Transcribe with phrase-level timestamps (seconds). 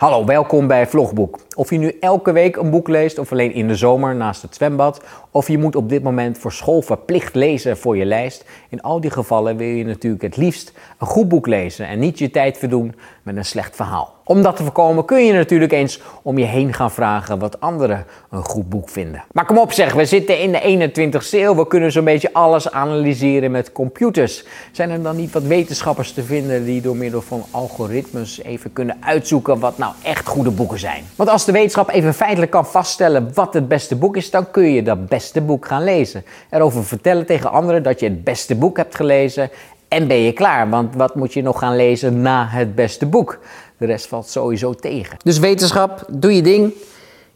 [0.00, 1.38] Hallo, welkom bij Vlogboek.
[1.56, 4.54] Of je nu elke week een boek leest of alleen in de zomer naast het
[4.54, 8.44] zwembad, of je moet op dit moment voor school verplicht lezen voor je lijst.
[8.68, 12.18] In al die gevallen wil je natuurlijk het liefst een goed boek lezen en niet
[12.18, 14.18] je tijd verdoen met een slecht verhaal.
[14.24, 18.06] Om dat te voorkomen kun je natuurlijk eens om je heen gaan vragen wat anderen
[18.30, 19.24] een goed boek vinden.
[19.32, 21.54] Maar kom op zeg, we zitten in de 21ste eeuw.
[21.54, 24.44] We kunnen zo'n beetje alles analyseren met computers.
[24.72, 28.96] Zijn er dan niet wat wetenschappers te vinden die door middel van algoritmes even kunnen
[29.00, 31.04] uitzoeken wat nou echt goede boeken zijn?
[31.16, 34.72] Want als de wetenschap even feitelijk kan vaststellen wat het beste boek is, dan kun
[34.72, 36.24] je dat beste boek gaan lezen.
[36.50, 39.50] Erover vertellen tegen anderen dat je het beste boek hebt gelezen
[39.90, 40.70] en ben je klaar.
[40.70, 43.38] Want wat moet je nog gaan lezen na het beste boek?
[43.76, 45.16] De rest valt sowieso tegen.
[45.22, 46.72] Dus wetenschap, doe je ding.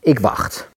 [0.00, 0.68] Ik wacht.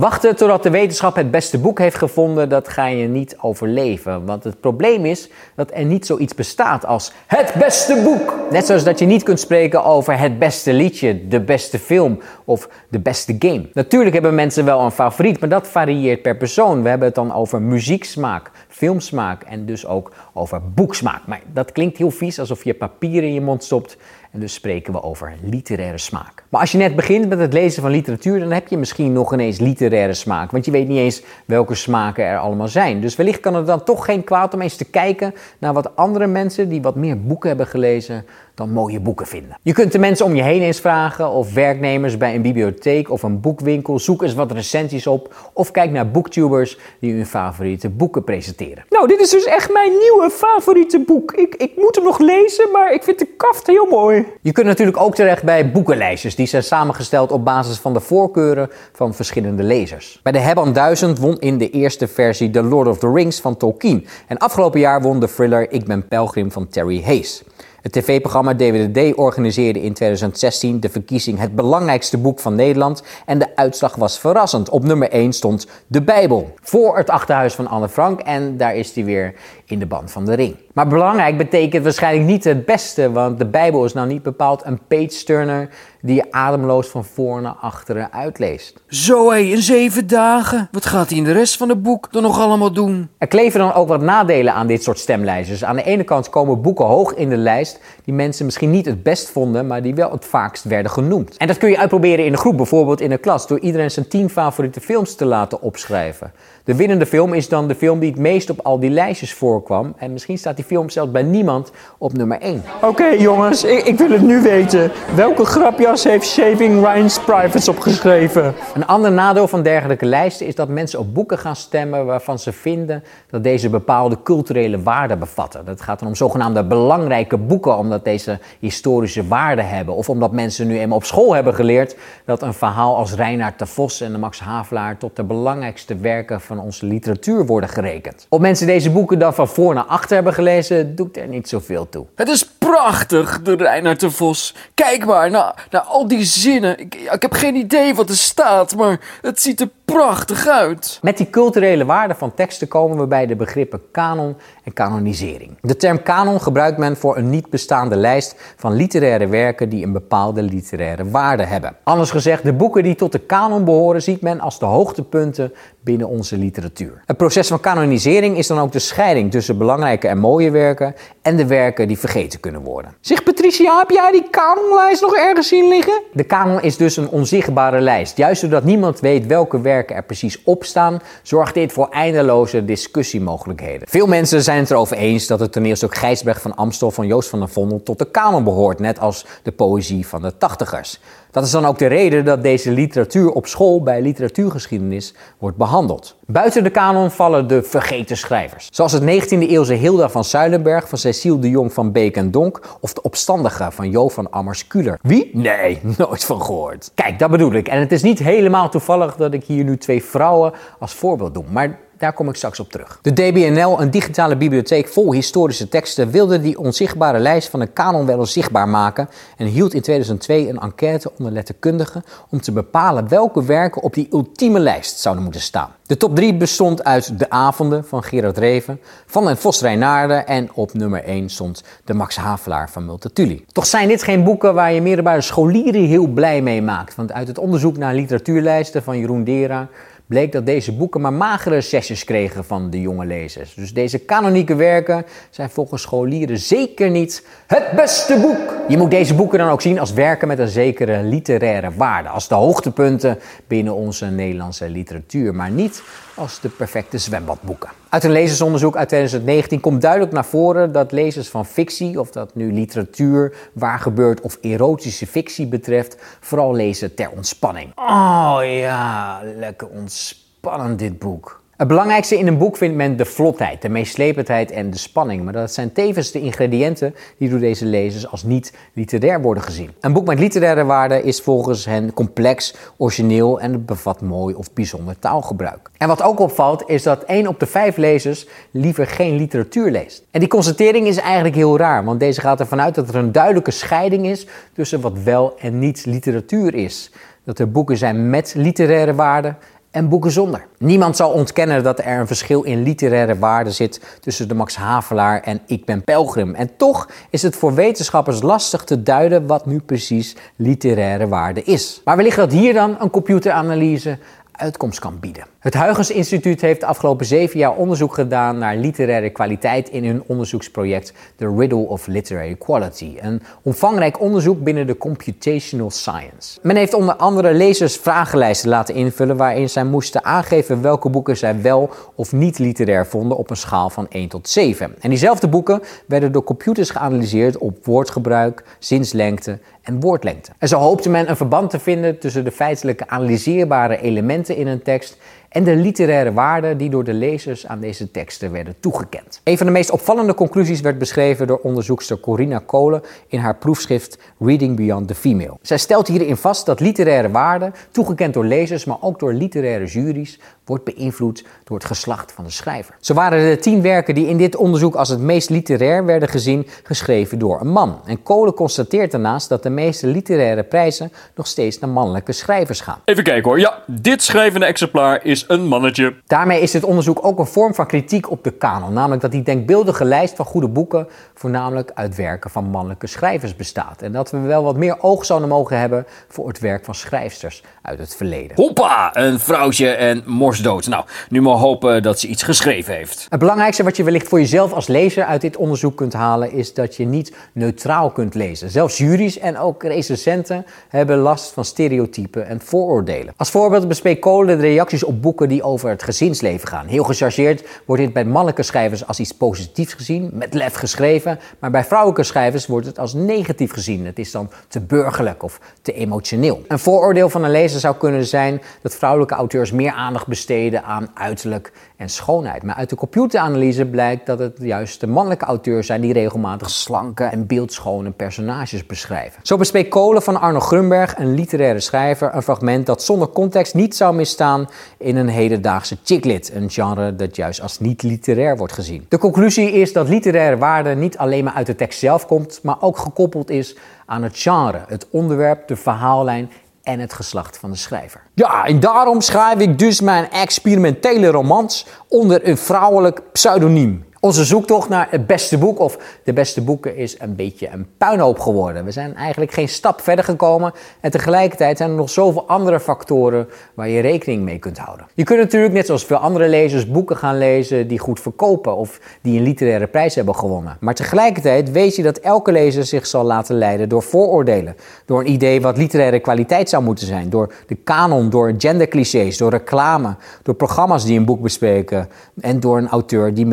[0.00, 4.24] Wachten totdat de wetenschap het beste boek heeft gevonden, dat ga je niet overleven.
[4.24, 8.34] Want het probleem is dat er niet zoiets bestaat als het beste boek.
[8.50, 12.68] Net zoals dat je niet kunt spreken over het beste liedje, de beste film of
[12.88, 13.68] de beste game.
[13.72, 16.82] Natuurlijk hebben mensen wel een favoriet, maar dat varieert per persoon.
[16.82, 21.26] We hebben het dan over muzieksmaak, filmsmaak en dus ook over boeksmaak.
[21.26, 23.96] Maar dat klinkt heel vies alsof je papier in je mond stopt.
[24.30, 26.44] En dus spreken we over literaire smaak.
[26.48, 29.32] Maar als je net begint met het lezen van literatuur, dan heb je misschien nog
[29.32, 30.50] ineens literaire smaak.
[30.50, 33.00] Want je weet niet eens welke smaken er allemaal zijn.
[33.00, 36.26] Dus wellicht kan het dan toch geen kwaad om eens te kijken naar wat andere
[36.26, 39.58] mensen die wat meer boeken hebben gelezen, dan mooie boeken vinden.
[39.62, 43.22] Je kunt de mensen om je heen eens vragen of werknemers bij een bibliotheek of
[43.22, 43.98] een boekwinkel.
[43.98, 48.84] Zoek eens wat recensies op of kijk naar booktubers die hun favoriete boeken presenteren.
[48.88, 51.32] Nou, dit is dus echt mijn nieuwe favoriete boek.
[51.32, 54.26] Ik, ik moet hem nog lezen, maar ik vind de kaft heel mooi.
[54.40, 56.34] Je kunt natuurlijk ook terecht bij boekenlijstjes.
[56.34, 60.20] Die zijn samengesteld op basis van de voorkeuren van verschillende lezers.
[60.22, 63.56] Bij de Hebban 1000 won in de eerste versie The Lord of the Rings van
[63.56, 64.06] Tolkien.
[64.26, 67.42] En afgelopen jaar won de thriller Ik ben pelgrim van Terry Hayes.
[67.82, 73.56] Het tv-programma DWDD organiseerde in 2016 de verkiezing Het belangrijkste boek van Nederland en de
[73.56, 74.68] uitslag was verrassend.
[74.68, 78.94] Op nummer 1 stond de Bijbel voor het achterhuis van Anne Frank en daar is
[78.94, 80.56] hij weer in de band van de ring.
[80.80, 84.80] Maar belangrijk betekent waarschijnlijk niet het beste, want de Bijbel is nou niet bepaald een
[84.88, 85.68] page-turner
[86.02, 88.82] die je ademloos van voor naar achteren uitleest.
[88.86, 90.68] Zo hé, in zeven dagen.
[90.72, 93.08] Wat gaat hij in de rest van het boek dan nog allemaal doen?
[93.18, 95.64] Er kleven dan ook wat nadelen aan dit soort stemlijstjes.
[95.64, 99.02] Aan de ene kant komen boeken hoog in de lijst die mensen misschien niet het
[99.02, 101.36] best vonden, maar die wel het vaakst werden genoemd.
[101.36, 104.08] En dat kun je uitproberen in een groep, bijvoorbeeld in een klas, door iedereen zijn
[104.08, 106.32] tien favoriete films te laten opschrijven.
[106.64, 109.94] De winnende film is dan de film die het meest op al die lijstjes voorkwam.
[109.96, 112.62] En misschien staat die film zelfs bij niemand op nummer 1.
[112.82, 114.90] Oké jongens, ik, ik, wil het nu weten.
[115.14, 118.54] Welke grapjas heeft Shaving Ryan's Privates opgeschreven?
[118.74, 122.52] Een ander nadeel van dergelijke lijsten is dat mensen op boeken gaan stemmen waarvan ze
[122.52, 125.64] vinden dat deze bepaalde culturele waarde bevatten.
[125.64, 129.94] Dat gaat dan om zogenaamde belangrijke boeken, omdat deze historische waarde hebben.
[129.94, 133.66] Of omdat mensen nu eenmaal op school hebben geleerd dat een verhaal als Reinhard de
[133.66, 138.26] Vos en de Max Havelaar tot de belangrijkste werken van onze literatuur worden gerekend.
[138.28, 140.49] Of mensen deze boeken dan van voor naar achter hebben gelezen,
[140.94, 142.06] doet er niet zoveel toe.
[142.14, 144.54] Het is prachtig, de Reinhard de Vos.
[144.74, 146.78] Kijk maar naar, naar al die zinnen.
[146.78, 150.98] Ik, ik heb geen idee wat er staat, maar het ziet er prachtig uit.
[151.02, 155.58] Met die culturele waarde van teksten komen we bij de begrippen kanon en kanonisering.
[155.60, 159.92] De term kanon gebruikt men voor een niet bestaande lijst van literaire werken die een
[159.92, 161.76] bepaalde literaire waarde hebben.
[161.84, 166.08] Anders gezegd, de boeken die tot de kanon behoren ziet men als de hoogtepunten binnen
[166.08, 167.02] onze literatuur.
[167.06, 171.36] Het proces van kanonisering is dan ook de scheiding tussen belangrijke en mooie werken en
[171.36, 172.94] de werken die vergeten kunnen worden.
[173.00, 176.02] Zeg Patricia, heb jij die kanonlijst nog ergens zien liggen?
[176.12, 178.16] De kanon is dus een onzichtbare lijst.
[178.16, 183.88] Juist doordat niemand weet welke werken er precies op staan, zorgt dit voor eindeloze discussiemogelijkheden.
[183.88, 187.38] Veel mensen zijn het erover eens dat het toneelstuk Gijsberg van Amstel van Joost van
[187.38, 191.00] der Vondel tot de kanon behoort, net als de poëzie van de tachtigers.
[191.30, 196.16] Dat is dan ook de reden dat deze literatuur op school bij literatuurgeschiedenis wordt behandeld.
[196.26, 198.68] Buiten de kanon vallen de vergeten schrijvers.
[198.72, 202.92] Zoals het 19e-eeuwse Hilda van Zuilenberg van Cecile de Jong van Beek en Donk of
[202.92, 204.98] de opstandige van Jo van Ammers-Kuller.
[205.02, 205.30] Wie?
[205.32, 206.90] Nee, nooit van gehoord.
[206.94, 207.68] Kijk, dat bedoel ik.
[207.68, 211.44] En het is niet helemaal toevallig dat ik hier nu twee vrouwen als voorbeeld doe.
[211.50, 212.98] Maar daar kom ik straks op terug.
[213.02, 218.06] De DBNL, een digitale bibliotheek vol historische teksten, wilde die onzichtbare lijst van de kanon
[218.06, 223.44] wel zichtbaar maken en hield in 2002 een enquête onder letterkundigen om te bepalen welke
[223.44, 225.70] werken op die ultieme lijst zouden moeten staan.
[225.86, 230.48] De top 3 bestond uit De Avonden van Gerard Reven, Van den Vos Reinaarden en
[230.54, 233.44] op nummer 1 stond De Max Havelaar van Multatuli.
[233.52, 237.28] Toch zijn dit geen boeken waar je middelbare scholieren heel blij mee maakt, want uit
[237.28, 239.68] het onderzoek naar literatuurlijsten van Jeroen Dera
[240.10, 243.54] bleek dat deze boeken maar magere sessies kregen van de jonge lezers.
[243.54, 248.54] Dus deze kanonieke werken zijn volgens scholieren zeker niet het beste boek.
[248.68, 252.28] Je moet deze boeken dan ook zien als werken met een zekere literaire waarde, als
[252.28, 255.82] de hoogtepunten binnen onze Nederlandse literatuur, maar niet
[256.14, 257.79] als de perfecte zwembadboeken.
[257.90, 262.34] Uit een lezersonderzoek uit 2019 komt duidelijk naar voren dat lezers van fictie, of dat
[262.34, 267.72] nu literatuur, waar gebeurt of erotische fictie betreft, vooral lezen ter ontspanning.
[267.76, 271.39] Oh ja, lekker ontspannend dit boek.
[271.60, 275.24] Het belangrijkste in een boek vindt men de vlotheid, de meeslependheid en de spanning.
[275.24, 279.70] Maar dat zijn tevens de ingrediënten die door deze lezers als niet literair worden gezien.
[279.80, 284.52] Een boek met literaire waarde is volgens hen complex, origineel en het bevat mooi of
[284.52, 285.70] bijzonder taalgebruik.
[285.76, 290.04] En wat ook opvalt is dat 1 op de 5 lezers liever geen literatuur leest.
[290.10, 293.12] En die constatering is eigenlijk heel raar, want deze gaat ervan uit dat er een
[293.12, 296.92] duidelijke scheiding is tussen wat wel en niet literatuur is.
[297.24, 299.34] Dat er boeken zijn met literaire waarde
[299.70, 300.46] en boeken zonder.
[300.58, 305.20] Niemand zal ontkennen dat er een verschil in literaire waarde zit tussen de Max Havelaar
[305.20, 306.34] en Ik ben Pelgrim.
[306.34, 311.80] En toch is het voor wetenschappers lastig te duiden wat nu precies literaire waarde is.
[311.84, 313.98] Maar wellicht dat hier dan een computeranalyse
[314.40, 315.24] uitkomst kan bieden.
[315.38, 320.02] Het Huygens Instituut heeft de afgelopen zeven jaar onderzoek gedaan naar literaire kwaliteit in hun
[320.06, 322.96] onderzoeksproject The Riddle of Literary Quality.
[323.00, 326.38] Een omvangrijk onderzoek binnen de computational science.
[326.42, 331.42] Men heeft onder andere lezers vragenlijsten laten invullen waarin zij moesten aangeven welke boeken zij
[331.42, 334.74] wel of niet literair vonden op een schaal van 1 tot 7.
[334.80, 340.32] En diezelfde boeken werden door computers geanalyseerd op woordgebruik, zinslengte en woordlengte.
[340.38, 344.62] En zo hoopte men een verband te vinden tussen de feitelijke analyseerbare elementen in een
[344.62, 344.96] tekst
[345.30, 349.20] en de literaire waarde die door de lezers aan deze teksten werden toegekend.
[349.24, 353.98] Een van de meest opvallende conclusies werd beschreven door onderzoekster Corina Kolen in haar proefschrift
[354.18, 355.36] Reading Beyond the Female.
[355.42, 360.18] Zij stelt hierin vast dat literaire waarde, toegekend door lezers, maar ook door literaire juries,
[360.44, 362.74] wordt beïnvloed door het geslacht van de schrijver.
[362.80, 366.46] Zo waren de tien werken die in dit onderzoek als het meest literair werden gezien,
[366.62, 367.80] geschreven door een man.
[367.86, 372.80] En Kolen constateert daarnaast dat de meeste literaire prijzen nog steeds naar mannelijke schrijvers gaan.
[372.84, 373.40] Even kijken hoor.
[373.40, 375.94] Ja, dit schrijvende exemplaar is een mannetje.
[376.06, 379.22] Daarmee is dit onderzoek ook een vorm van kritiek op de kanon, namelijk dat die
[379.22, 383.82] denkbeeldige lijst van goede boeken voornamelijk uit werken van mannelijke schrijvers bestaat.
[383.82, 387.42] En dat we wel wat meer oog zouden mogen hebben voor het werk van schrijfsters
[387.62, 388.36] uit het verleden.
[388.36, 390.66] Hoppa, een vrouwtje en morsdood.
[390.66, 393.06] Nou, nu maar hopen dat ze iets geschreven heeft.
[393.08, 396.54] Het belangrijkste wat je wellicht voor jezelf als lezer uit dit onderzoek kunt halen is
[396.54, 398.50] dat je niet neutraal kunt lezen.
[398.50, 403.14] Zelfs juries en ook recensenten hebben last van stereotypen en vooroordelen.
[403.16, 406.66] Als voorbeeld bespreekt Kolen de reacties op boeken die over het gezinsleven gaan.
[406.66, 411.50] Heel gechargeerd wordt dit bij mannelijke schrijvers als iets positiefs gezien, met lef geschreven, maar
[411.50, 413.86] bij vrouwelijke schrijvers wordt het als negatief gezien.
[413.86, 416.42] Het is dan te burgerlijk of te emotioneel.
[416.48, 420.90] Een vooroordeel van een lezer zou kunnen zijn dat vrouwelijke auteurs meer aandacht besteden aan
[420.94, 422.42] uiterlijk en schoonheid.
[422.42, 427.04] Maar uit de computeranalyse blijkt dat het juist de mannelijke auteurs zijn die regelmatig slanke
[427.04, 429.20] en beeldschone personages beschrijven.
[429.22, 433.76] Zo bespreekt Kolen van Arno Grunberg, een literaire schrijver, een fragment dat zonder context niet
[433.76, 434.48] zou misstaan
[434.78, 438.86] in een hedendaagse chicklit, een genre dat juist als niet literair wordt gezien.
[438.88, 442.56] De conclusie is dat literaire waarde niet alleen maar uit de tekst zelf komt, maar
[442.60, 443.56] ook gekoppeld is
[443.86, 446.30] aan het genre, het onderwerp, de verhaallijn
[446.62, 448.00] en het geslacht van de schrijver.
[448.14, 453.84] Ja, en daarom schrijf ik dus mijn experimentele romans onder een vrouwelijk pseudoniem.
[454.02, 458.18] Onze zoektocht naar het beste boek of de beste boeken is een beetje een puinhoop
[458.18, 458.64] geworden.
[458.64, 463.28] We zijn eigenlijk geen stap verder gekomen en tegelijkertijd zijn er nog zoveel andere factoren
[463.54, 464.86] waar je rekening mee kunt houden.
[464.94, 468.80] Je kunt natuurlijk net zoals veel andere lezers boeken gaan lezen die goed verkopen of
[469.02, 470.56] die een literaire prijs hebben gewonnen.
[470.60, 475.10] Maar tegelijkertijd weet je dat elke lezer zich zal laten leiden door vooroordelen, door een
[475.10, 480.34] idee wat literaire kwaliteit zou moeten zijn, door de kanon, door genderclichés, door reclame, door
[480.34, 481.88] programma's die een boek bespreken
[482.20, 483.26] en door een auteur die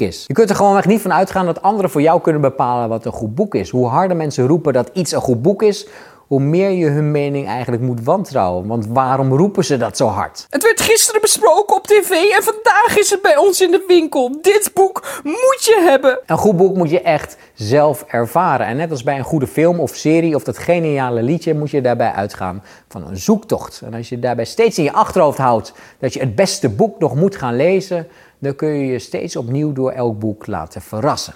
[0.00, 0.24] is.
[0.26, 3.04] Je kunt er gewoon echt niet van uitgaan dat anderen voor jou kunnen bepalen wat
[3.04, 3.70] een goed boek is.
[3.70, 5.86] Hoe harder mensen roepen dat iets een goed boek is,
[6.32, 8.66] hoe meer je hun mening eigenlijk moet wantrouwen.
[8.66, 10.46] Want waarom roepen ze dat zo hard?
[10.50, 14.38] Het werd gisteren besproken op tv en vandaag is het bij ons in de winkel.
[14.40, 16.18] Dit boek moet je hebben.
[16.26, 18.66] Een goed boek moet je echt zelf ervaren.
[18.66, 21.80] En net als bij een goede film of serie of dat geniale liedje moet je
[21.80, 23.80] daarbij uitgaan van een zoektocht.
[23.84, 27.14] En als je daarbij steeds in je achterhoofd houdt dat je het beste boek nog
[27.14, 28.06] moet gaan lezen,
[28.42, 31.34] dan kun je je steeds opnieuw door elk boek laten verrassen.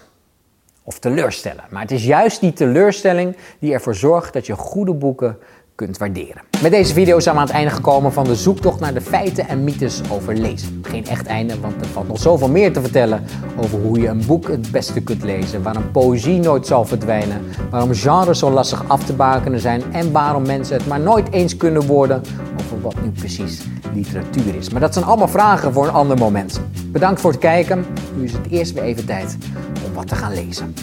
[0.82, 1.64] Of teleurstellen.
[1.70, 5.38] Maar het is juist die teleurstelling die ervoor zorgt dat je goede boeken
[5.76, 6.42] kunt waarderen.
[6.62, 9.49] Met deze video zijn we aan het einde gekomen van de zoektocht naar de feiten
[9.49, 10.80] en mythes over lezen.
[10.83, 13.25] Geen echt einde, want er valt nog zoveel meer te vertellen
[13.56, 17.95] over hoe je een boek het beste kunt lezen, waarom poëzie nooit zal verdwijnen, waarom
[17.95, 21.87] genres zo lastig af te bakenen zijn en waarom mensen het maar nooit eens kunnen
[21.87, 22.23] worden
[22.61, 23.61] over wat nu precies
[23.95, 24.71] literatuur is.
[24.71, 26.61] Maar dat zijn allemaal vragen voor een ander moment.
[26.87, 27.85] Bedankt voor het kijken.
[28.16, 29.37] Nu is het eerst weer even tijd
[29.87, 30.75] om wat te gaan lezen.